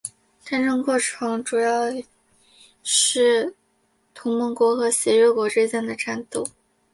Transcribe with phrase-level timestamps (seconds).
[0.43, 1.83] 战争过程主要
[2.81, 3.53] 是
[4.15, 6.43] 同盟国和协约国之间的战斗。